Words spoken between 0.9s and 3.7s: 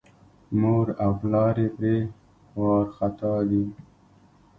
او پلار یې پرې وارخطا دي.